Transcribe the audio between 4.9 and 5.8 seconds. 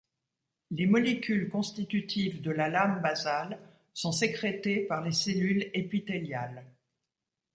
les cellules